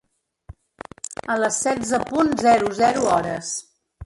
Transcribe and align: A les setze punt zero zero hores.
A 1.33 1.35
les 1.41 1.59
setze 1.67 2.01
punt 2.09 2.33
zero 2.45 2.73
zero 2.81 3.05
hores. 3.13 3.55